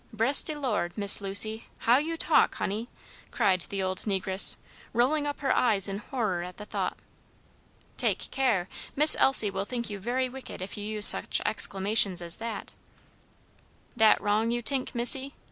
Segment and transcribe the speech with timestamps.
[0.11, 2.89] "Bress de Lord, Miss Lucy, how you talk, honey!"
[3.29, 4.57] cried the old negress,
[4.93, 6.97] rolling up her eyes in horror at the thought.
[7.97, 12.37] "Take care; Miss Elsie will think you very wicked if you use such exclamations as
[12.37, 12.73] that."
[13.95, 15.35] "Dat wrong, you t'ink, missy?"